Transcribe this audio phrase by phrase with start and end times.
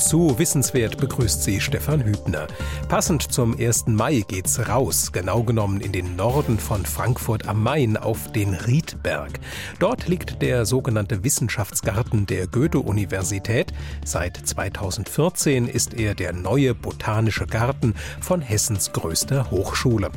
[0.00, 2.46] Zu Wissenswert begrüßt sie Stefan Hübner.
[2.88, 3.86] Passend zum 1.
[3.88, 9.38] Mai geht's raus, genau genommen in den Norden von Frankfurt am Main auf den Riedberg.
[9.78, 13.74] Dort liegt der sogenannte Wissenschaftsgarten der Goethe-Universität.
[14.02, 20.10] Seit 2014 ist er der neue botanische Garten von Hessens größter Hochschule.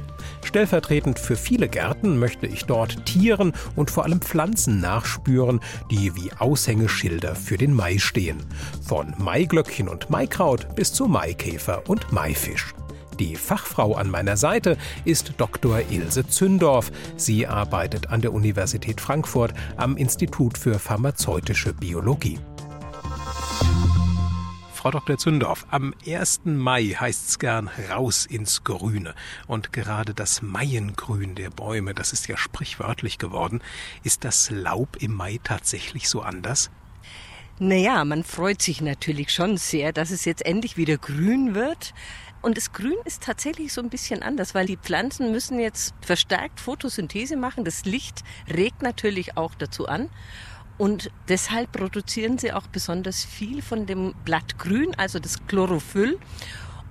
[0.43, 5.59] Stellvertretend für viele Gärten möchte ich dort Tieren und vor allem Pflanzen nachspüren,
[5.91, 8.37] die wie Aushängeschilder für den Mai stehen.
[8.81, 12.75] Von Maiglöckchen Glöckchen und Maikraut bis zu Maikäfer und Maifisch.
[13.19, 15.81] Die Fachfrau an meiner Seite ist Dr.
[15.89, 16.91] Ilse Zündorf.
[17.15, 22.39] Sie arbeitet an der Universität Frankfurt am Institut für pharmazeutische Biologie.
[24.73, 25.17] Frau Dr.
[25.17, 26.41] Zündorf, am 1.
[26.43, 29.15] Mai heißt es gern raus ins Grüne.
[29.47, 33.61] Und gerade das Maiengrün der Bäume, das ist ja sprichwörtlich geworden.
[34.03, 36.69] Ist das Laub im Mai tatsächlich so anders?
[37.59, 41.93] Naja, man freut sich natürlich schon sehr, dass es jetzt endlich wieder grün wird.
[42.41, 46.59] Und das Grün ist tatsächlich so ein bisschen anders, weil die Pflanzen müssen jetzt verstärkt
[46.59, 47.63] Photosynthese machen.
[47.63, 50.09] Das Licht regt natürlich auch dazu an.
[50.77, 56.19] Und deshalb produzieren sie auch besonders viel von dem Blattgrün, also das Chlorophyll.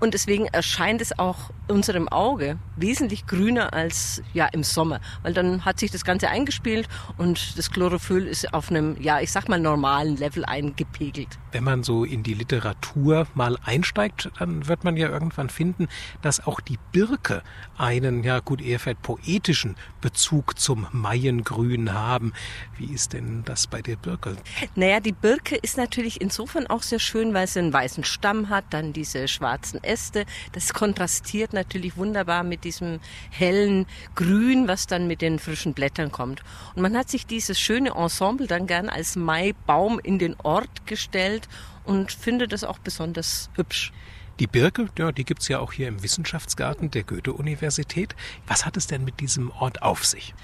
[0.03, 5.65] Und deswegen erscheint es auch unserem Auge wesentlich grüner als ja im Sommer, weil dann
[5.65, 9.61] hat sich das Ganze eingespielt und das Chlorophyll ist auf einem ja ich sag mal
[9.61, 11.39] normalen Level eingepegelt.
[11.53, 15.87] Wenn man so in die Literatur mal einsteigt, dann wird man ja irgendwann finden,
[16.21, 17.45] dass auch die Birke
[17.79, 22.33] einen ja gut eher vielleicht poetischen Bezug zum Maiengrün haben.
[22.77, 24.37] Wie ist denn das bei der Birke?
[24.75, 28.65] Naja, die Birke ist natürlich insofern auch sehr schön, weil sie einen weißen Stamm hat,
[28.71, 30.25] dann diese schwarzen Äste.
[30.53, 36.43] Das kontrastiert natürlich wunderbar mit diesem hellen Grün, was dann mit den frischen Blättern kommt.
[36.75, 41.49] Und man hat sich dieses schöne Ensemble dann gern als Maibaum in den Ort gestellt
[41.85, 43.93] und findet das auch besonders hübsch.
[44.39, 48.17] Die Birke, ja, die gibt's ja auch hier im Wissenschaftsgarten der Goethe-Universität.
[48.47, 50.35] Was hat es denn mit diesem Ort auf sich?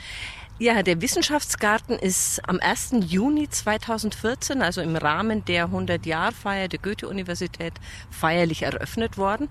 [0.60, 2.91] Ja, der Wissenschaftsgarten ist am 1.
[3.06, 7.74] Juni 2014, also im Rahmen der 100-Jahr-Feier der Goethe-Universität,
[8.10, 9.48] feierlich eröffnet worden.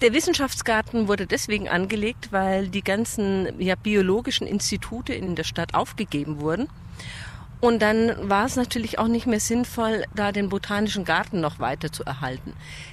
[0.00, 6.40] Der Wissenschaftsgarten wurde deswegen angelegt, weil die ganzen ja, biologischen Institute in der Stadt aufgegeben
[6.40, 6.70] wurden.
[7.60, 11.90] Und dann war es natürlich auch nicht mehr sinnvoll, da den botanischen Garten noch weiter
[11.90, 12.52] zu erhalten.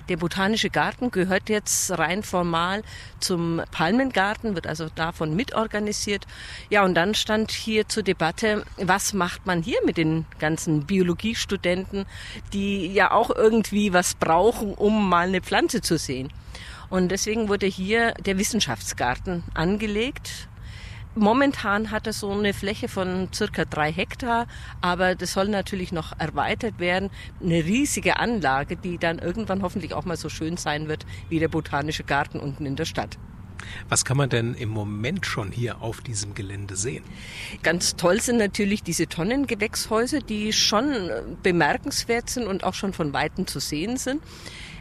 [0.09, 2.81] Der botanische Garten gehört jetzt rein formal
[3.19, 6.25] zum Palmengarten, wird also davon mitorganisiert.
[6.71, 12.07] Ja, und dann stand hier zur Debatte, was macht man hier mit den ganzen Biologiestudenten,
[12.51, 16.33] die ja auch irgendwie was brauchen, um mal eine Pflanze zu sehen.
[16.89, 20.47] Und deswegen wurde hier der Wissenschaftsgarten angelegt
[21.15, 24.47] Momentan hat er so eine Fläche von circa drei Hektar,
[24.81, 27.09] aber das soll natürlich noch erweitert werden.
[27.41, 31.47] Eine riesige Anlage, die dann irgendwann hoffentlich auch mal so schön sein wird wie der
[31.47, 33.17] Botanische Garten unten in der Stadt.
[33.87, 37.03] Was kann man denn im Moment schon hier auf diesem Gelände sehen?
[37.63, 41.09] Ganz toll sind natürlich diese Tonnengewächshäuser, die schon
[41.41, 44.21] bemerkenswert sind und auch schon von Weitem zu sehen sind.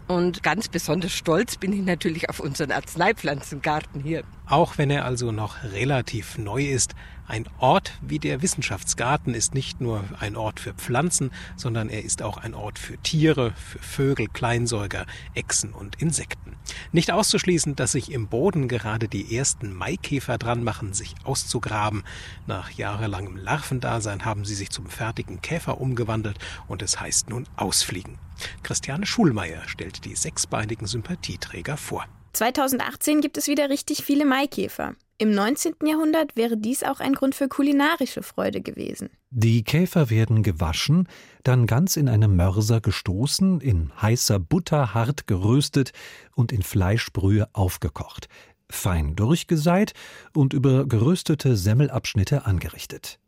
[0.06, 4.22] Und ganz besonders stolz bin ich natürlich auf unseren Arzneipflanzengarten hier.
[4.46, 6.94] Auch wenn er also noch relativ neu ist,
[7.26, 12.22] ein Ort wie der Wissenschaftsgarten ist nicht nur ein Ort für Pflanzen, sondern er ist
[12.22, 16.56] auch ein Ort für Tiere, für Vögel, Kleinsäuger, Echsen und Insekten.
[16.92, 22.04] Nicht auszuschließen, dass sich im Boden gerade die ersten Maikäfer dran machen, sich auszugraben.
[22.46, 28.18] Nach jahrelangem Larvendasein haben sie sich zum fertigen Käfer umgewandelt und es heißt nun ausfliegen.
[28.62, 32.06] Christiane Schulmeier stellt die sechsbeinigen Sympathieträger vor.
[32.32, 34.94] 2018 gibt es wieder richtig viele Maikäfer.
[35.16, 35.74] Im 19.
[35.86, 39.10] Jahrhundert wäre dies auch ein Grund für kulinarische Freude gewesen.
[39.30, 41.08] Die Käfer werden gewaschen,
[41.44, 45.92] dann ganz in eine Mörser gestoßen, in heißer Butter hart geröstet
[46.34, 48.28] und in Fleischbrühe aufgekocht,
[48.68, 49.92] fein durchgeseit
[50.34, 53.20] und über geröstete Semmelabschnitte angerichtet.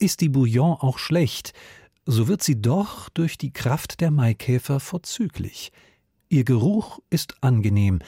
[0.00, 1.52] Ist die Bouillon auch schlecht,
[2.06, 5.70] so wird sie doch durch die Kraft der Maikäfer vorzüglich.
[6.28, 8.00] Ihr Geruch ist angenehm,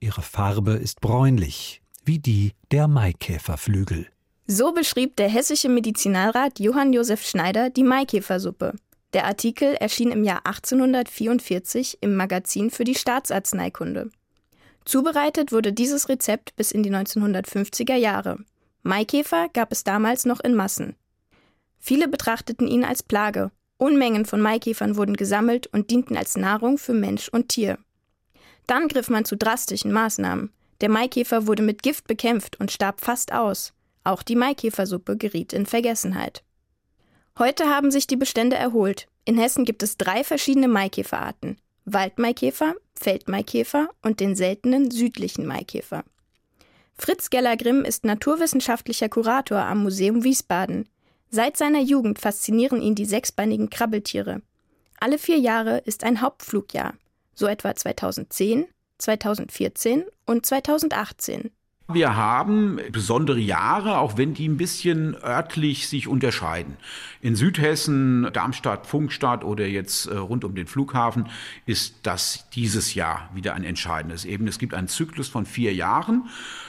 [0.00, 4.06] ihre Farbe ist bräunlich, wie die der Maikäferflügel.
[4.46, 8.72] So beschrieb der hessische Medizinalrat Johann Josef Schneider die Maikäfersuppe.
[9.12, 14.10] Der Artikel erschien im Jahr 1844 im Magazin für die Staatsarzneikunde.
[14.86, 18.38] Zubereitet wurde dieses Rezept bis in die 1950er Jahre.
[18.82, 20.96] Maikäfer gab es damals noch in Massen.
[21.78, 23.50] Viele betrachteten ihn als Plage.
[23.76, 27.78] Unmengen von Maikäfern wurden gesammelt und dienten als Nahrung für Mensch und Tier.
[28.66, 30.54] Dann griff man zu drastischen Maßnahmen.
[30.80, 33.72] Der Maikäfer wurde mit Gift bekämpft und starb fast aus.
[34.04, 36.42] Auch die Maikäfersuppe geriet in Vergessenheit.
[37.38, 39.08] Heute haben sich die Bestände erholt.
[39.24, 41.58] In Hessen gibt es drei verschiedene Maikäferarten.
[41.84, 46.04] Waldmaikäfer, Feldmaikäfer und den seltenen südlichen Maikäfer.
[46.96, 50.88] Fritz Geller-Grimm ist naturwissenschaftlicher Kurator am Museum Wiesbaden.
[51.30, 54.42] Seit seiner Jugend faszinieren ihn die sechsbeinigen Krabbeltiere.
[54.98, 56.94] Alle vier Jahre ist ein Hauptflugjahr,
[57.34, 58.66] so etwa 2010,
[58.98, 61.50] 2014 und 2018.
[61.90, 66.76] Wir haben besondere Jahre, auch wenn die ein bisschen örtlich sich unterscheiden.
[67.22, 71.30] In Südhessen, Darmstadt, Funkstadt oder jetzt äh, rund um den Flughafen
[71.64, 74.26] ist das dieses Jahr wieder ein entscheidendes.
[74.26, 76.28] Eben, es gibt einen Zyklus von vier Jahren.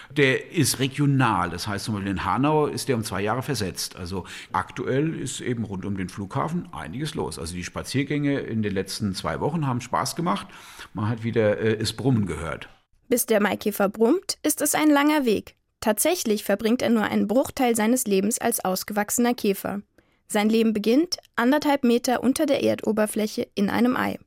[0.10, 1.50] Der ist regional.
[1.50, 3.98] Das heißt zum Beispiel in Hanau ist der um zwei Jahre versetzt.
[3.98, 4.24] Also
[4.54, 7.38] aktuell ist eben rund um den Flughafen einiges los.
[7.38, 10.48] Also die Spaziergänge in den letzten zwei Wochen haben Spaß gemacht.
[10.94, 12.70] Man hat wieder äh, es Brummen gehört.
[13.10, 15.56] Bis der Maikäfer brummt, ist es ein langer Weg.
[15.82, 19.82] Tatsächlich verbringt er nur einen Bruchteil seines Lebens als ausgewachsener Käfer.
[20.28, 24.20] Sein Leben beginnt anderthalb Meter unter der Erdoberfläche in einem Ei.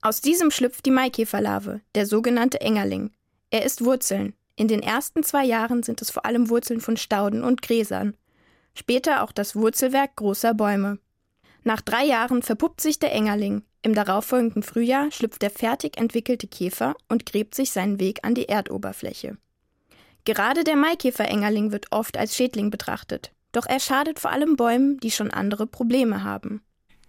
[0.00, 3.10] Aus diesem schlüpft die Maikäferlarve, der sogenannte Engerling.
[3.50, 4.34] Er isst Wurzeln.
[4.54, 8.16] In den ersten zwei Jahren sind es vor allem Wurzeln von Stauden und Gräsern.
[8.74, 10.98] Später auch das Wurzelwerk großer Bäume.
[11.64, 13.62] Nach drei Jahren verpuppt sich der Engerling.
[13.82, 18.48] Im darauffolgenden Frühjahr schlüpft der fertig entwickelte Käfer und gräbt sich seinen Weg an die
[18.48, 19.36] Erdoberfläche.
[20.24, 25.10] Gerade der Maikäfer-Engerling wird oft als Schädling betrachtet, doch er schadet vor allem Bäumen, die
[25.10, 26.60] schon andere Probleme haben.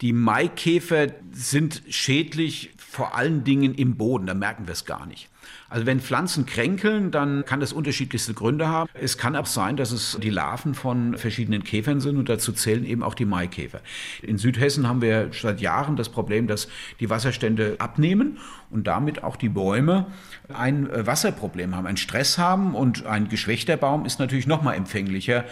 [0.01, 5.29] Die Maikäfer sind schädlich vor allen Dingen im Boden, da merken wir es gar nicht.
[5.69, 8.90] Also wenn Pflanzen kränkeln, dann kann das unterschiedlichste Gründe haben.
[8.96, 12.84] Es kann auch sein, dass es die Larven von verschiedenen Käfern sind und dazu zählen
[12.86, 13.81] eben auch die Maikäfer.
[14.24, 16.68] In Südhessen haben wir seit Jahren das Problem, dass
[17.00, 18.40] die Wasserstände abnehmen
[18.72, 20.07] und damit auch die Bäume
[20.54, 24.74] ein äh, Wasserproblem haben, einen Stress haben und ein geschwächter Baum ist natürlich noch mal
[24.74, 25.45] empfänglicher,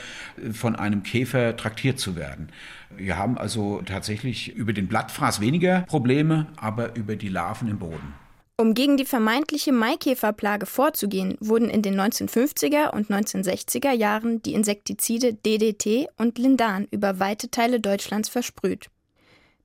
[0.43, 2.49] äh, von einem Käfer traktiert zu werden.
[2.95, 8.26] Wir haben also tatsächlich über den Blattfraß weniger Probleme, aber über die Larven im Boden.
[8.59, 15.35] Um gegen die vermeintliche Maikäferplage vorzugehen, wurden in den 1950er und 1960er Jahren die Insektizide
[15.35, 18.87] DDT und Lindan über weite Teile Deutschlands versprüht.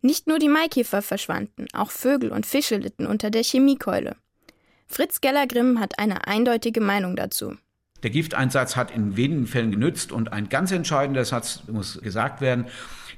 [0.03, 4.17] Nicht nur die Maikäfer verschwanden, auch Vögel und Fische litten unter der Chemiekeule.
[4.89, 7.57] Fritz Geller-Grimm hat eine eindeutige Meinung dazu.
[8.03, 12.67] Der Gifteinsatz hat in wenigen Fällen genützt und ein ganz entscheidender Satz muss gesagt werden,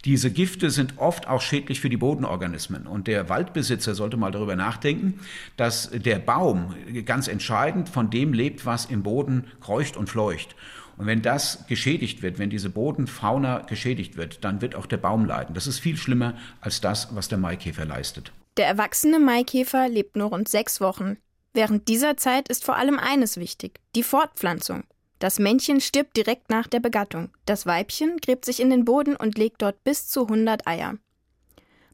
[0.05, 2.87] diese Gifte sind oft auch schädlich für die Bodenorganismen.
[2.87, 5.21] Und der Waldbesitzer sollte mal darüber nachdenken,
[5.57, 6.75] dass der Baum
[7.05, 10.55] ganz entscheidend von dem lebt, was im Boden kreucht und fleucht.
[10.97, 15.25] Und wenn das geschädigt wird, wenn diese Bodenfauna geschädigt wird, dann wird auch der Baum
[15.25, 15.55] leiden.
[15.55, 18.33] Das ist viel schlimmer als das, was der Maikäfer leistet.
[18.57, 21.17] Der erwachsene Maikäfer lebt nur rund sechs Wochen.
[21.53, 24.85] Während dieser Zeit ist vor allem eines wichtig, die Fortpflanzung.
[25.25, 27.31] Das Männchen stirbt direkt nach der Begattung.
[27.47, 30.99] Das Weibchen gräbt sich in den Boden und legt dort bis zu 100 Eier.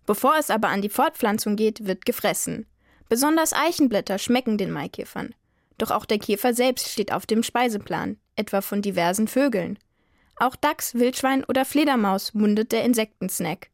[0.04, 2.66] Bevor es aber an die Fortpflanzung geht, wird gefressen.
[3.08, 5.32] Besonders Eichenblätter schmecken den Maikäfern.
[5.78, 9.78] Doch auch der Käfer selbst steht auf dem Speiseplan, etwa von diversen Vögeln.
[10.34, 13.70] Auch Dachs, Wildschwein oder Fledermaus mundet der Insektensnack.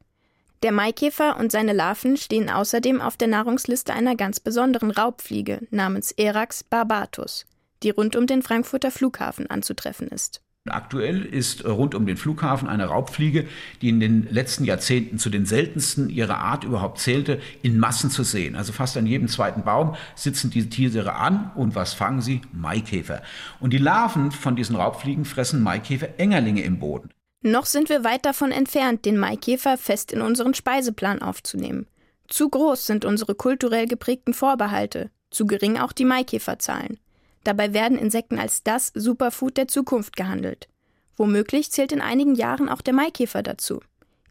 [0.64, 6.12] Der Maikäfer und seine Larven stehen außerdem auf der Nahrungsliste einer ganz besonderen Raubfliege namens
[6.12, 7.46] Erax barbatus
[7.82, 10.42] die rund um den Frankfurter Flughafen anzutreffen ist.
[10.68, 13.46] Aktuell ist rund um den Flughafen eine Raubfliege,
[13.82, 18.24] die in den letzten Jahrzehnten zu den seltensten ihrer Art überhaupt zählte, in Massen zu
[18.24, 18.56] sehen.
[18.56, 22.40] Also fast an jedem zweiten Baum sitzen diese Tiere an und was fangen sie?
[22.52, 23.22] Maikäfer.
[23.60, 27.10] Und die Larven von diesen Raubfliegen fressen Maikäfer-Engerlinge im Boden.
[27.42, 31.86] Noch sind wir weit davon entfernt, den Maikäfer fest in unseren Speiseplan aufzunehmen.
[32.26, 36.98] Zu groß sind unsere kulturell geprägten Vorbehalte, zu gering auch die Maikäferzahlen.
[37.46, 40.68] Dabei werden Insekten als das Superfood der Zukunft gehandelt.
[41.16, 43.78] Womöglich zählt in einigen Jahren auch der Maikäfer dazu.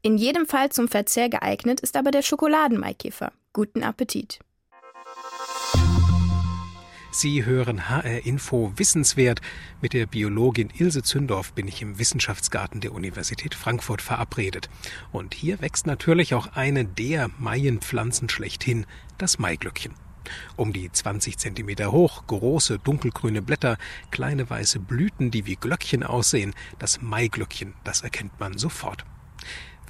[0.02, 3.32] In jedem Fall zum Verzehr geeignet ist aber der Schokoladenmaikäfer.
[3.54, 4.40] Guten Appetit!
[7.10, 9.40] Sie hören HR Info Wissenswert.
[9.82, 14.70] Mit der Biologin Ilse Zündorf bin ich im Wissenschaftsgarten der Universität Frankfurt verabredet.
[15.14, 18.86] Und hier wächst natürlich auch eine der Maienpflanzen schlechthin,
[19.18, 19.94] das Maiglöckchen.
[20.56, 23.78] Um die 20 Zentimeter hoch, große dunkelgrüne Blätter,
[24.12, 26.54] kleine weiße Blüten, die wie Glöckchen aussehen.
[26.80, 29.06] Das Maiglöckchen, das erkennt man sofort.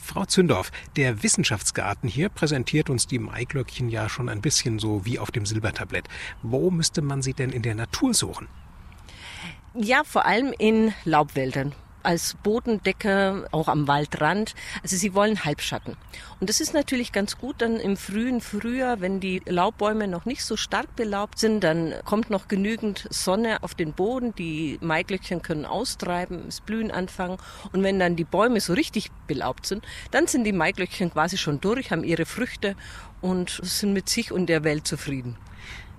[0.06, 5.18] Frau Zündorf, der Wissenschaftsgarten hier präsentiert uns die Maiglöckchen ja schon ein bisschen so wie
[5.18, 6.08] auf dem Silbertablett.
[6.44, 8.48] Wo müsste man sie denn in der Natur suchen?
[9.74, 11.74] Ja, vor allem in Laubwäldern.
[12.06, 14.56] Als Bodendecker, auch am Waldrand.
[14.84, 15.98] Also sie wollen Halbschatten.
[16.40, 20.44] Und das ist natürlich ganz gut dann im frühen Frühjahr, wenn die Laubbäume noch nicht
[20.44, 25.66] so stark belaubt sind, dann kommt noch genügend Sonne auf den Boden, die Maiglöckchen können
[25.66, 27.38] austreiben, das Blühen anfangen.
[27.72, 31.62] Und wenn dann die Bäume so richtig belaubt sind, dann sind die Maiglöckchen quasi schon
[31.62, 32.76] durch, haben ihre Früchte
[33.22, 35.38] und sind mit sich und der Welt zufrieden.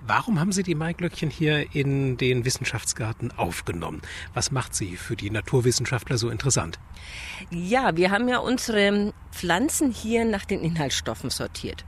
[0.08, 4.02] Warum haben Sie die Maiglöckchen hier in den Wissenschaftsgarten aufgenommen?
[4.34, 6.78] Was macht sie für die Naturwissenschaftler so interessant?
[7.50, 11.84] Ja, wir haben ja unsere Pflanzen hier nach den Inhaltsstoffen sortiert.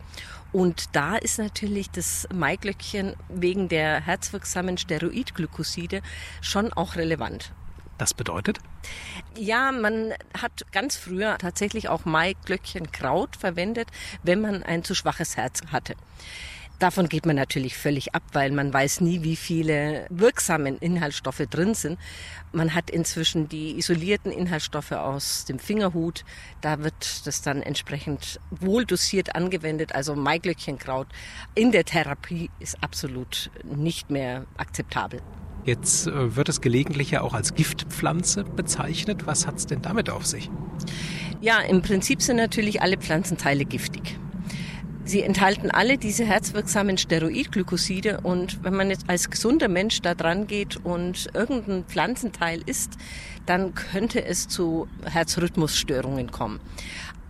[0.51, 6.03] Und da ist natürlich das Maiglöckchen wegen der herzwirksamen Steroidglykoside
[6.41, 7.53] schon auch relevant.
[7.99, 8.59] Das bedeutet?
[9.37, 13.91] Ja, man hat ganz früher tatsächlich auch Maiglöckchenkraut verwendet,
[14.25, 15.95] wenn man ein zu schwaches Herz hatte.
[16.79, 21.75] Davon geht man natürlich völlig ab, weil man weiß nie, wie viele wirksamen Inhaltsstoffe drin
[21.75, 21.99] sind.
[22.53, 26.25] Man hat inzwischen die isolierten Inhaltsstoffe aus dem Fingerhut.
[26.61, 29.93] Da wird das dann entsprechend wohl dosiert angewendet.
[29.93, 31.09] Also Maiglöckchenkraut
[31.57, 35.21] in der Therapie ist absolut nicht mehr akzeptabel.
[35.65, 39.27] Jetzt äh, wird es gelegentlich ja auch als Giftpflanze bezeichnet.
[39.27, 40.49] Was hat es denn damit auf sich?
[41.41, 44.17] Ja, im Prinzip sind natürlich alle Pflanzenteile giftig.
[45.09, 50.47] Sie enthalten alle diese herzwirksamen Steroidglykoside und wenn man jetzt als gesunder Mensch da dran
[50.47, 52.99] geht und irgendein Pflanzenteil isst,
[53.47, 56.61] dann könnte es zu Herzrhythmusstörungen kommen.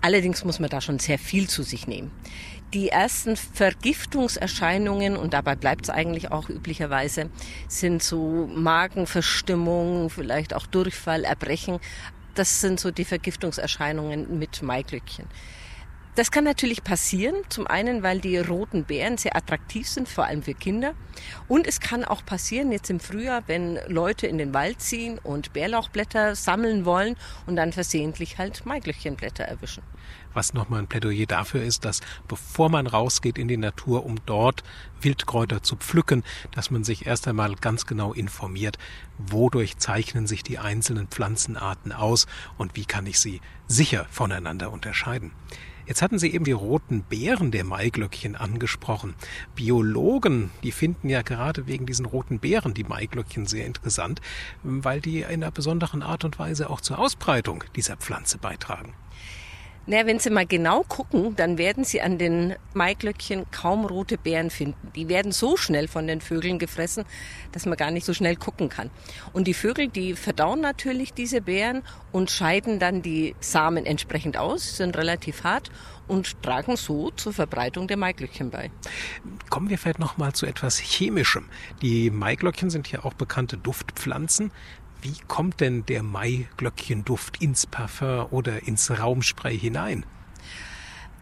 [0.00, 2.10] Allerdings muss man da schon sehr viel zu sich nehmen.
[2.74, 7.30] Die ersten Vergiftungserscheinungen, und dabei bleibt es eigentlich auch üblicherweise,
[7.68, 11.78] sind so Magenverstimmung, vielleicht auch Durchfall, Erbrechen.
[12.34, 15.26] Das sind so die Vergiftungserscheinungen mit Maiglöckchen.
[16.18, 17.36] Das kann natürlich passieren.
[17.48, 20.94] Zum einen, weil die roten Beeren sehr attraktiv sind, vor allem für Kinder.
[21.46, 25.52] Und es kann auch passieren jetzt im Frühjahr, wenn Leute in den Wald ziehen und
[25.52, 27.14] Bärlauchblätter sammeln wollen
[27.46, 29.84] und dann versehentlich halt Maiglöckchenblätter erwischen.
[30.34, 34.64] Was nochmal ein Plädoyer dafür ist, dass bevor man rausgeht in die Natur, um dort
[35.00, 38.76] Wildkräuter zu pflücken, dass man sich erst einmal ganz genau informiert,
[39.18, 45.30] wodurch zeichnen sich die einzelnen Pflanzenarten aus und wie kann ich sie sicher voneinander unterscheiden.
[45.88, 49.14] Jetzt hatten Sie eben die roten Beeren der Maiglöckchen angesprochen.
[49.54, 54.20] Biologen, die finden ja gerade wegen diesen roten Beeren die Maiglöckchen sehr interessant,
[54.62, 58.92] weil die in einer besonderen Art und Weise auch zur Ausbreitung dieser Pflanze beitragen.
[59.88, 64.50] Naja, wenn Sie mal genau gucken, dann werden Sie an den Maiglöckchen kaum rote Beeren
[64.50, 64.92] finden.
[64.94, 67.06] Die werden so schnell von den Vögeln gefressen,
[67.52, 68.90] dass man gar nicht so schnell gucken kann.
[69.32, 74.76] Und die Vögel, die verdauen natürlich diese Beeren und scheiden dann die Samen entsprechend aus,
[74.76, 75.70] sind relativ hart
[76.06, 78.70] und tragen so zur Verbreitung der Maiglöckchen bei.
[79.48, 81.48] Kommen wir vielleicht noch mal zu etwas Chemischem.
[81.80, 84.52] Die Maiglöckchen sind ja auch bekannte Duftpflanzen.
[85.00, 90.04] Wie kommt denn der Maiglöckchenduft ins Parfum oder ins Raumspray hinein?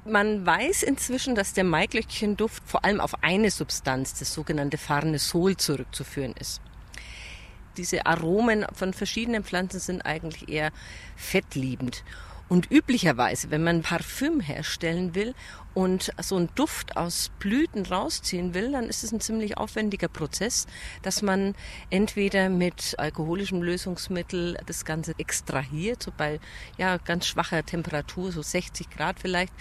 [0.07, 6.33] Man weiß inzwischen, dass der Maiglöckchenduft vor allem auf eine Substanz, das sogenannte Farnesol, zurückzuführen
[6.39, 6.63] ist.
[7.77, 10.71] Diese Aromen von verschiedenen Pflanzen sind eigentlich eher
[11.17, 12.05] fettliebend.
[12.49, 15.35] Und üblicherweise, wenn man Parfüm herstellen will
[15.75, 20.67] und so einen Duft aus Blüten rausziehen will, dann ist es ein ziemlich aufwendiger Prozess,
[21.03, 21.57] dass man
[21.91, 26.39] entweder mit alkoholischem Lösungsmittel das Ganze extrahiert, so bei
[26.79, 29.53] ja, ganz schwacher Temperatur, so 60 Grad vielleicht,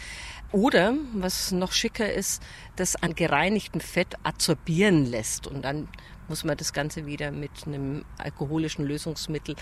[0.51, 2.41] oder, was noch schicker ist,
[2.75, 5.87] das an gereinigtem Fett adsorbieren lässt und dann
[6.27, 9.55] muss man das Ganze wieder mit einem alkoholischen Lösungsmittel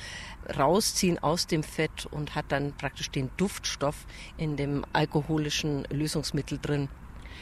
[0.58, 4.06] rausziehen aus dem Fett und hat dann praktisch den Duftstoff
[4.38, 6.90] in dem alkoholischen Lösungsmittel drin.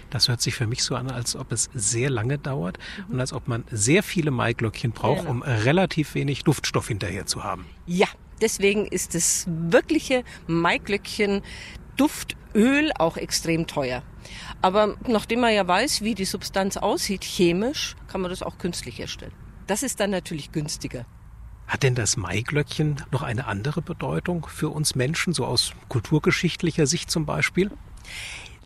[0.10, 3.14] Das hört sich für mich so an, als ob es sehr lange dauert mhm.
[3.14, 5.32] und als ob man sehr viele Maiglöckchen braucht, genau.
[5.32, 7.66] um relativ wenig Duftstoff hinterher zu haben.
[7.86, 8.08] Ja,
[8.42, 11.42] deswegen ist das wirkliche Maiglöckchen
[11.98, 14.04] Duftöl auch extrem teuer.
[14.62, 19.00] Aber nachdem man ja weiß, wie die Substanz aussieht, chemisch, kann man das auch künstlich
[19.00, 19.34] herstellen.
[19.68, 21.06] Das ist dann natürlich günstiger.
[21.68, 27.10] Hat denn das Maiglöckchen noch eine andere Bedeutung für uns Menschen, so aus kulturgeschichtlicher Sicht
[27.10, 27.72] zum Beispiel?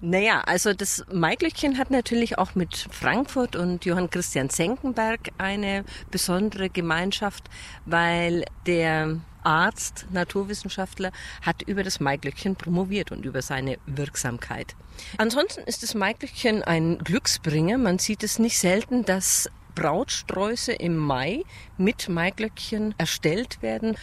[0.06, 6.70] Naja, also das Maiglöckchen hat natürlich auch mit Frankfurt und Johann Christian Senckenberg eine besondere
[6.70, 7.50] Gemeinschaft,
[7.88, 14.76] weil der Arzt, Naturwissenschaftler, hat über das Maiglöckchen promoviert und über seine Wirksamkeit.
[15.18, 17.80] Ansonsten ist das Maiglöckchen ein Glücksbringer.
[17.80, 21.42] Man sieht es nicht selten, dass Brautsträuße im Mai
[21.80, 23.98] mit Maiglöckchen erstellt werden.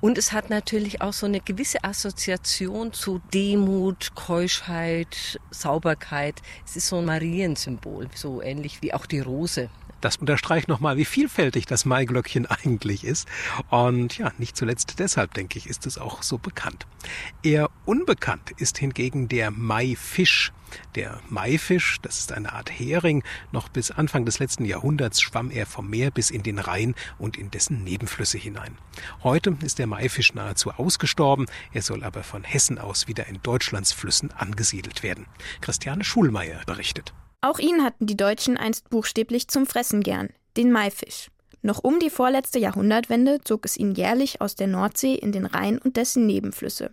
[0.00, 6.40] Und es hat natürlich auch so eine gewisse Assoziation zu Demut, Keuschheit, Sauberkeit.
[6.64, 9.68] Es ist so ein Mariensymbol, so ähnlich wie auch die Rose
[10.00, 13.26] Das unterstreicht nochmal, wie vielfältig das Maiglöckchen eigentlich ist.
[13.70, 16.86] Und ja, nicht zuletzt deshalb, denke ich, ist es auch so bekannt.
[17.42, 20.52] Eher unbekannt ist hingegen der Maifisch.
[20.94, 25.64] Der Maifisch, das ist eine Art Hering, noch bis Anfang des letzten Jahrhunderts schwamm er
[25.64, 28.76] vom Meer bis in den Rhein und in dessen Nebenflüsse hinein.
[29.22, 33.94] Heute ist der Maifisch nahezu ausgestorben, er soll aber von Hessen aus wieder in Deutschlands
[33.94, 35.24] Flüssen angesiedelt werden.
[35.62, 37.14] Christiane Schulmeier berichtet.
[37.40, 40.28] Auch ihn hatten die Deutschen einst buchstäblich zum Fressen gern,
[40.58, 41.30] den Maifisch.
[41.62, 45.78] Noch um die vorletzte Jahrhundertwende zog es ihn jährlich aus der Nordsee in den Rhein
[45.78, 46.92] und dessen Nebenflüsse.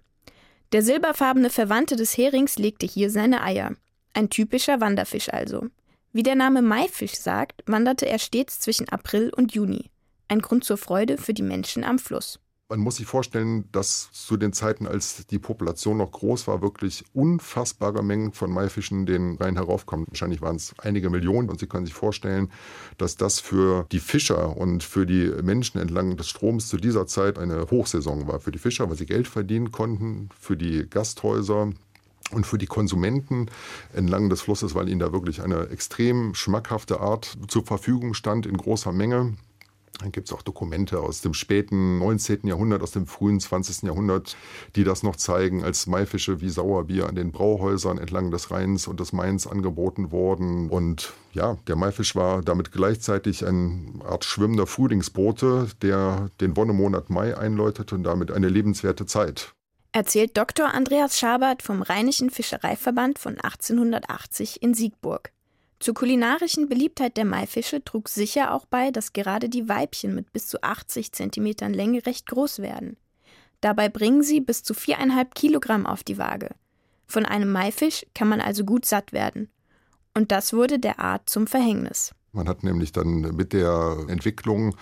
[0.72, 3.72] Der silberfarbene Verwandte des Herings legte hier seine Eier.
[4.14, 5.68] Ein typischer Wanderfisch also.
[6.12, 9.90] Wie der Name Maifisch sagt, wanderte er stets zwischen April und Juni.
[10.28, 12.40] Ein Grund zur Freude für die Menschen am Fluss.
[12.68, 17.06] Man muss sich vorstellen, dass zu den Zeiten, als die Population noch groß war, wirklich
[17.14, 20.08] unfassbare Mengen von Maifischen den Rhein heraufkommen.
[20.08, 22.52] Wahrscheinlich waren es einige Millionen und Sie können sich vorstellen,
[22.98, 27.38] dass das für die Fischer und für die Menschen entlang des Stroms zu dieser Zeit
[27.38, 28.40] eine Hochsaison war.
[28.40, 31.70] Für die Fischer, weil sie Geld verdienen konnten, für die Gasthäuser,
[32.32, 33.52] und für die Konsumenten
[33.94, 38.58] entlang des Flusses, weil ihnen da wirklich eine extrem schmackhafte Art zur Verfügung stand in
[38.58, 39.36] großer Menge.
[40.00, 42.48] Dann gibt es auch Dokumente aus dem späten 19.
[42.48, 43.84] Jahrhundert, aus dem frühen 20.
[43.84, 44.36] Jahrhundert,
[44.76, 49.00] die das noch zeigen, als Maifische wie Sauerbier an den Brauhäusern entlang des Rheins und
[49.00, 50.70] des Mains angeboten wurden.
[50.70, 57.38] Und ja, der Maifisch war damit gleichzeitig eine Art schwimmender Frühlingsbote, der den Wonnemonat Mai
[57.38, 59.54] einläutete und damit eine lebenswerte Zeit.
[59.92, 60.74] Erzählt Dr.
[60.74, 65.32] Andreas Schabert vom Rheinischen Fischereiverband von 1880 in Siegburg.
[65.80, 70.48] Zur kulinarischen Beliebtheit der Maifische trug sicher auch bei, dass gerade die Weibchen mit bis
[70.48, 72.98] zu 80 cm Länge recht groß werden.
[73.62, 76.52] Dabei bringen sie bis zu 4,5 Kilogramm auf die Waage.
[77.08, 79.50] Von einem Maifisch kann man also gut satt werden.
[80.14, 82.14] Und das wurde der Art zum Verhängnis.
[82.32, 84.76] Man hat nämlich dann mit der Entwicklung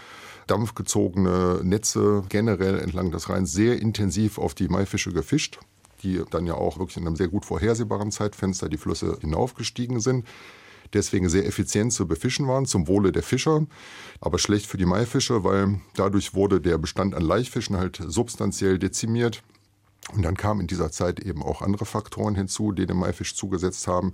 [0.48, 5.60] dampfgezogene Netze generell entlang des Rheins sehr intensiv auf die Maifische gefischt,
[6.04, 10.26] die dann ja auch wirklich in einem sehr gut vorhersehbaren Zeitfenster die Flüsse hinaufgestiegen sind
[10.94, 13.66] deswegen sehr effizient zu befischen waren, zum Wohle der Fischer,
[14.22, 19.44] aber schlecht für die Maifische, weil dadurch wurde der Bestand an Laichfischen halt substanziell dezimiert.
[20.12, 23.88] Und dann kamen in dieser Zeit eben auch andere Faktoren hinzu, die dem Maifisch zugesetzt
[23.88, 24.12] haben.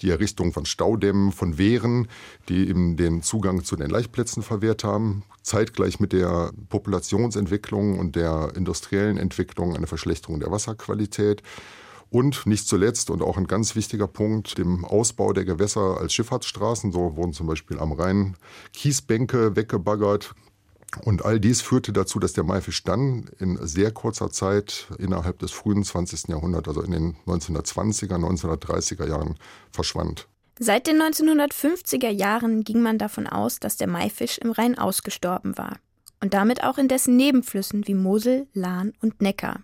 [0.00, 2.08] Die Errichtung von Staudämmen, von Wehren,
[2.48, 5.24] die eben den Zugang zu den Laichplätzen verwehrt haben.
[5.42, 11.42] Zeitgleich mit der Populationsentwicklung und der industriellen Entwicklung eine Verschlechterung der Wasserqualität.
[12.10, 16.92] Und nicht zuletzt und auch ein ganz wichtiger Punkt, dem Ausbau der Gewässer als Schifffahrtsstraßen.
[16.92, 18.36] So wurden zum Beispiel am Rhein
[18.72, 20.34] Kiesbänke weggebaggert.
[21.04, 25.50] Und all dies führte dazu, dass der Maifisch dann in sehr kurzer Zeit innerhalb des
[25.50, 26.28] frühen 20.
[26.28, 29.34] Jahrhunderts, also in den 1920er, 1930er Jahren,
[29.72, 30.28] verschwand.
[30.58, 35.76] Seit den 1950er Jahren ging man davon aus, dass der Maifisch im Rhein ausgestorben war.
[36.22, 39.60] Und damit auch in dessen Nebenflüssen wie Mosel, Lahn und Neckar.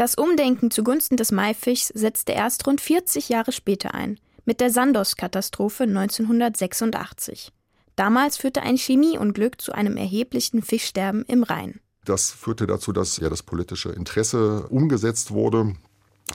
[0.00, 5.82] Das Umdenken zugunsten des Maifischs setzte erst rund 40 Jahre später ein, mit der Sandos-Katastrophe
[5.82, 7.52] 1986.
[7.96, 11.80] Damals führte ein Chemieunglück zu einem erheblichen Fischsterben im Rhein.
[12.06, 15.74] Das führte dazu, dass ja das politische Interesse umgesetzt wurde,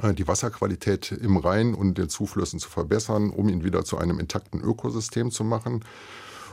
[0.03, 4.19] äh, die Wasserqualität im Rhein und den Zuflüssen zu verbessern, um ihn wieder zu einem
[4.19, 5.83] intakten Ökosystem zu machen.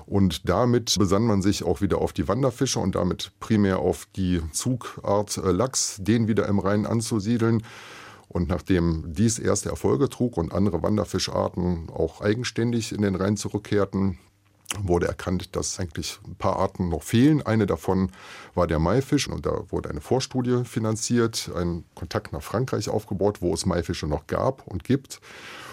[0.06, 4.40] Und damit besann man sich auch wieder auf die Wanderfische und damit primär auf die
[4.52, 7.62] Zugart äh, Lachs, den wieder im Rhein anzusiedeln.
[8.28, 14.18] Und nachdem dies erste Erfolge trug und andere Wanderfischarten auch eigenständig in den Rhein zurückkehrten,
[14.80, 17.42] wurde erkannt, dass eigentlich ein paar Arten noch fehlen.
[17.42, 18.11] Eine davon
[18.54, 23.52] war der Maifisch und da wurde eine Vorstudie finanziert, ein Kontakt nach Frankreich aufgebaut, wo
[23.54, 25.20] es Maifische noch gab und gibt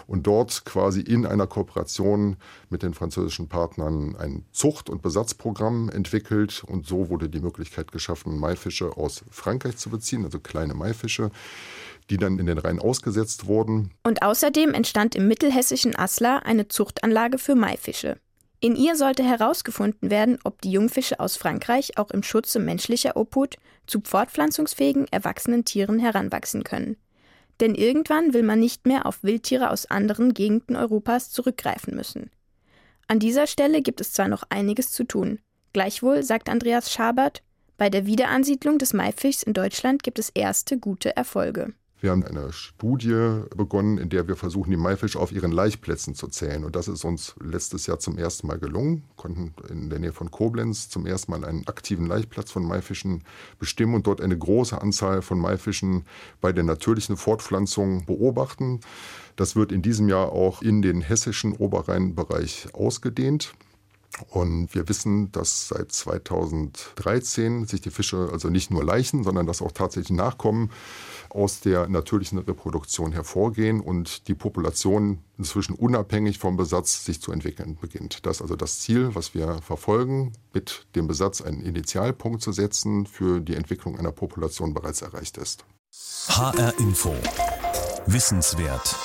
[0.08, 2.36] und dort quasi in einer Kooperation
[2.70, 8.40] mit den französischen Partnern ein Zucht- und Besatzprogramm entwickelt und so wurde die Möglichkeit geschaffen,
[8.40, 11.32] Maifische aus Frankreich zu beziehen, also kleine Maifische
[12.10, 13.92] die dann in den Rhein ausgesetzt wurden.
[14.04, 18.18] Und außerdem entstand im mittelhessischen Aslar eine Zuchtanlage für Maifische.
[18.62, 23.56] In ihr sollte herausgefunden werden, ob die Jungfische aus Frankreich auch im Schutze menschlicher Obhut
[23.88, 26.98] zu fortpflanzungsfähigen erwachsenen Tieren heranwachsen können.
[27.62, 32.32] Denn irgendwann will man nicht mehr auf Wildtiere aus anderen Gegenden Europas zurückgreifen müssen.
[33.08, 35.40] An dieser Stelle gibt es zwar noch einiges zu tun.
[35.72, 37.42] Gleichwohl, sagt Andreas Schabert,
[37.78, 41.74] bei der Wiederansiedlung des Maifischs in Deutschland gibt es erste gute Erfolge.
[42.02, 46.28] Wir haben eine Studie begonnen, in der wir versuchen, die Maifische auf ihren Laichplätzen zu
[46.28, 46.64] zählen.
[46.64, 49.04] Und das ist uns letztes Jahr zum ersten Mal gelungen.
[49.18, 53.26] Konnten in der Nähe von Koblenz zum ersten Mal einen aktiven Laichplatz von Maifischen
[53.60, 56.06] bestimmen und dort eine große Anzahl von Maifischen
[56.40, 58.80] bei der natürlichen Fortpflanzung beobachten.
[59.36, 63.54] Das wird in diesem Jahr auch in den hessischen Oberrheinbereich ausgedehnt.
[64.30, 69.62] Und wir wissen, dass seit 2013 sich die Fische also nicht nur leichen, sondern dass
[69.62, 70.72] auch tatsächlich Nachkommen
[71.30, 77.78] aus der natürlichen Reproduktion hervorgehen und die Population inzwischen unabhängig vom Besatz sich zu entwickeln
[77.80, 78.26] beginnt.
[78.26, 83.06] Das ist also das Ziel, was wir verfolgen, mit dem Besatz einen Initialpunkt zu setzen
[83.06, 85.66] für die Entwicklung einer Population bereits erreicht ist.
[86.28, 87.14] HR Info.
[88.06, 88.96] Wissenswert.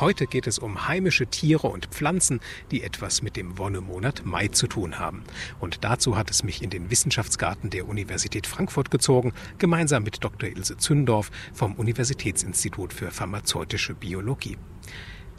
[0.00, 4.66] Heute geht es um heimische Tiere und Pflanzen, die etwas mit dem Wonnemonat Mai zu
[4.66, 5.24] tun haben.
[5.60, 10.48] Und dazu hat es mich in den Wissenschaftsgarten der Universität Frankfurt gezogen, gemeinsam mit Dr.
[10.48, 14.56] Ilse Zündorf vom Universitätsinstitut für pharmazeutische Biologie.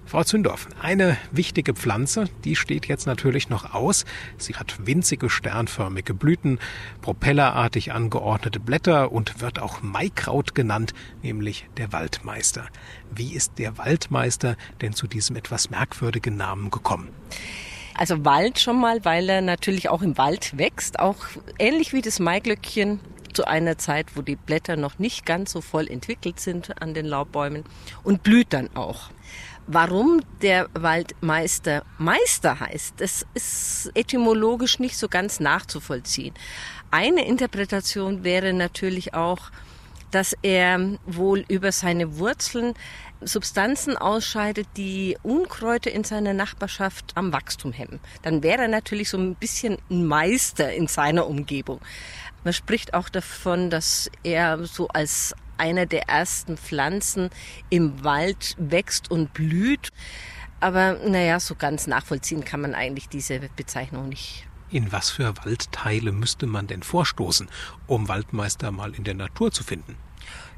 [0.06, 4.04] Frau Zündorf, eine wichtige Pflanze, die steht jetzt natürlich noch aus.
[4.38, 6.60] Sie hat winzige sternförmige Blüten,
[7.02, 12.68] propellerartig angeordnete Blätter und wird auch Maikraut genannt, nämlich der Waldmeister.
[13.10, 17.10] Wie ist der Waldmeister denn zu diesem etwas merkwürdigen Namen gekommen?
[17.94, 21.18] Also Wald schon mal, weil er natürlich auch im Wald wächst, auch
[21.60, 23.00] ähnlich wie das Maiglöckchen
[23.34, 27.06] zu einer Zeit, wo die Blätter noch nicht ganz so voll entwickelt sind an den
[27.06, 27.64] Laubbäumen
[28.04, 29.10] und blüht dann auch.
[29.68, 36.34] Warum der Waldmeister Meister heißt, das ist etymologisch nicht so ganz nachzuvollziehen.
[36.90, 39.52] Eine Interpretation wäre natürlich auch,
[40.10, 42.74] dass er wohl über seine Wurzeln
[43.22, 48.00] Substanzen ausscheidet, die Unkräuter in seiner Nachbarschaft am Wachstum hemmen.
[48.24, 51.80] Dann wäre er natürlich so ein bisschen ein Meister in seiner Umgebung.
[52.44, 57.30] Man spricht auch davon, dass er so als einer der ersten Pflanzen
[57.70, 59.90] im Wald wächst und blüht.
[60.60, 64.48] Aber naja, so ganz nachvollziehen kann man eigentlich diese Bezeichnung nicht.
[64.72, 67.48] In was für Waldteile müsste man denn vorstoßen,
[67.88, 69.96] um Waldmeister mal in der Natur zu finden?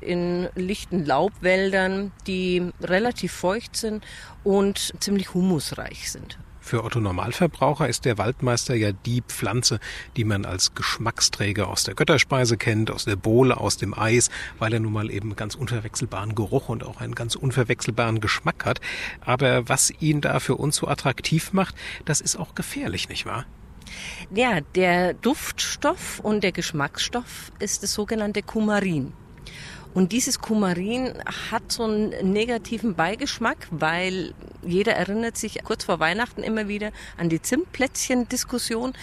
[0.02, 4.04] in lichten Laubwäldern, die relativ feucht sind
[4.44, 6.38] und ziemlich humusreich sind.
[6.66, 9.82] Für Otto Normalverbraucher ist der Waldmeister ja die Pflanze,
[10.16, 14.74] die man als Geschmacksträger aus der Götterspeise kennt, aus der Bohle, aus dem Eis, weil
[14.74, 18.80] er nun mal eben ganz unverwechselbaren Geruch und auch einen ganz unverwechselbaren Geschmack hat.
[19.20, 23.46] Aber was ihn da für uns so attraktiv macht, das ist auch gefährlich, nicht wahr?
[24.34, 29.12] Ja, der Duftstoff und der Geschmacksstoff ist das sogenannte Kumarin.
[29.94, 31.14] Und dieses Kumarin
[31.52, 34.34] hat so einen negativen Beigeschmack, weil
[34.66, 38.94] jeder erinnert sich kurz vor Weihnachten immer wieder an die Zimtplätzchen-Diskussion.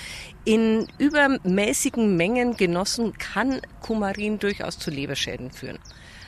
[0.45, 5.79] In übermäßigen Mengen genossen kann Kumarin durchaus zu Leberschäden führen.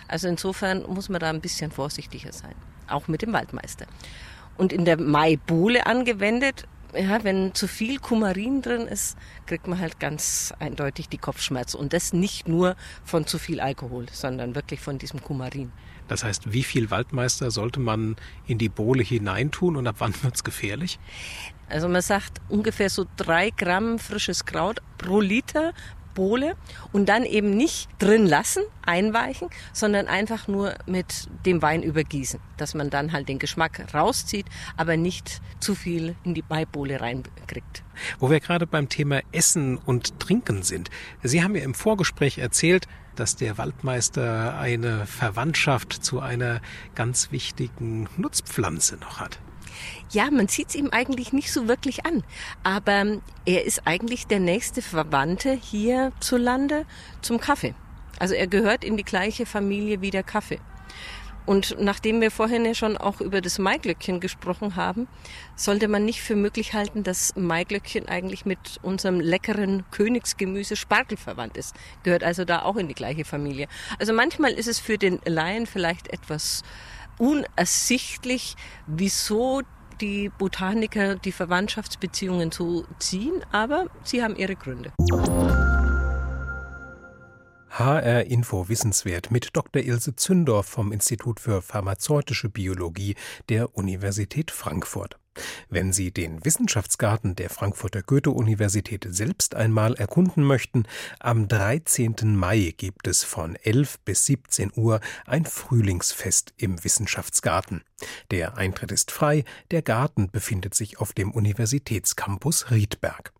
[0.07, 2.55] Also insofern muss man da ein bisschen vorsichtiger sein,
[2.87, 3.87] auch mit dem Waldmeister.
[4.59, 10.01] Und in der Maibole angewendet ja, wenn zu viel Kumarin drin ist, kriegt man halt
[10.01, 11.79] ganz eindeutig die Kopfschmerzen.
[11.79, 15.73] Und das nicht nur von zu viel Alkohol, sondern wirklich von diesem Kumarin.
[16.09, 20.35] Das heißt, wie viel Waldmeister sollte man in die Bohle hineintun und ab wann wird
[20.35, 20.99] es gefährlich?
[21.69, 25.73] Also man sagt ungefähr so drei Gramm frisches Kraut pro Liter
[26.15, 26.57] Bohle
[26.93, 32.75] und dann eben nicht drin lassen, einweichen, sondern einfach nur mit dem Wein übergießen, dass
[32.75, 34.47] man dann halt den Geschmack rauszieht,
[34.77, 37.83] aber nicht zu viel in die Beibohle reinkriegt.
[38.19, 40.91] Wo wir gerade beim Thema Essen und Trinken sind.
[41.23, 46.61] Sie haben mir im Vorgespräch erzählt, dass der Waldmeister eine Verwandtschaft zu einer
[46.95, 49.39] ganz wichtigen Nutzpflanze noch hat.
[50.11, 52.23] Ja, man sieht es ihm eigentlich nicht so wirklich an.
[52.63, 56.87] Aber er ist eigentlich der nächste Verwandte hier zu Lande
[57.21, 57.75] zum Kaffee.
[58.19, 60.61] Also er gehört in die gleiche Familie wie der Kaffee.
[61.45, 65.09] Und nachdem wir vorhin ja schon auch über das Maiglöckchen gesprochen haben,
[65.57, 71.57] sollte man nicht für möglich halten, dass Maiglöckchen eigentlich mit unserem leckeren Königsgemüse Spargel verwandt
[71.57, 71.75] ist.
[72.05, 73.67] Gehört also da auch in die gleiche Familie.
[73.99, 76.63] Also manchmal ist es für den Laien vielleicht etwas
[77.23, 78.57] unersichtlich,
[78.89, 79.63] wieso
[80.01, 84.91] die Botaniker die Verwandtschaftsbeziehungen so ziehen, aber sie haben ihre Gründe.
[87.79, 89.83] HR Info Wissenswert mit Dr.
[89.83, 93.15] Ilse Zündorf vom Institut für pharmazeutische Biologie
[93.49, 95.19] der Universität Frankfurt.
[95.71, 100.85] Wenn Sie den Wissenschaftsgarten der Frankfurter Goethe-Universität selbst einmal erkunden möchten,
[101.19, 102.37] am 13.
[102.37, 107.85] Mai gibt es von 11 bis 17 Uhr ein Frühlingsfest im Wissenschaftsgarten.
[108.31, 113.33] Der Eintritt ist frei, der Garten befindet sich auf dem Universitätscampus Riedberg.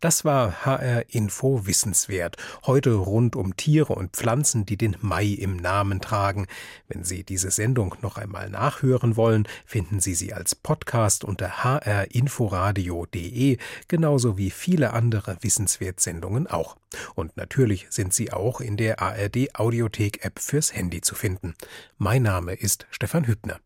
[0.00, 2.36] Das war HR Info Wissenswert.
[2.64, 6.46] Heute rund um Tiere und Pflanzen, die den Mai im Namen tragen.
[6.86, 13.58] Wenn Sie diese Sendung noch einmal nachhören wollen, finden Sie sie als Podcast unter hrinforadio.de,
[13.88, 16.76] genauso wie viele andere Wissenswert-Sendungen auch.
[17.14, 21.54] Und natürlich sind sie auch in der ARD Audiothek App fürs Handy zu finden.
[21.96, 23.58] Mein Name ist Stefan Hübner.